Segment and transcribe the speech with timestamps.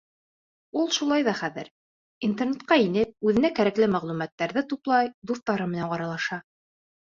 [0.83, 1.69] Ул шулай ҙа хәҙер,
[2.29, 6.45] Интернетҡа инеп, үҙенә кәрәкле мәғлүмәттәрҙе туплай, дуҫтары менән аралаша.